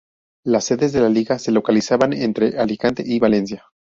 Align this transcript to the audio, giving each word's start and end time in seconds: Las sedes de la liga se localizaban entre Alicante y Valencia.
Las 0.43 0.63
sedes 0.65 0.93
de 0.93 0.99
la 0.99 1.09
liga 1.09 1.37
se 1.37 1.51
localizaban 1.51 2.13
entre 2.13 2.57
Alicante 2.57 3.03
y 3.05 3.19
Valencia. 3.19 3.65